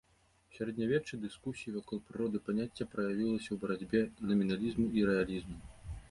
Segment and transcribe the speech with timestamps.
[0.51, 5.59] У сярэднявеччы дыскусіі вакол прыроды паняцця праявіліся ў барацьбе наміналізму і рэалізму.